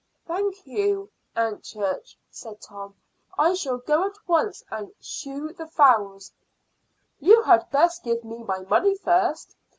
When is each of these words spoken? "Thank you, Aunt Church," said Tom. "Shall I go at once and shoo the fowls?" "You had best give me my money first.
"Thank 0.25 0.65
you, 0.65 1.11
Aunt 1.35 1.61
Church," 1.63 2.17
said 2.31 2.59
Tom. 2.59 2.95
"Shall 3.53 3.75
I 3.77 3.85
go 3.85 4.05
at 4.07 4.17
once 4.25 4.63
and 4.71 4.91
shoo 4.99 5.53
the 5.53 5.67
fowls?" 5.67 6.31
"You 7.19 7.43
had 7.43 7.69
best 7.69 8.01
give 8.03 8.23
me 8.23 8.39
my 8.41 8.61
money 8.61 8.95
first. 8.97 9.55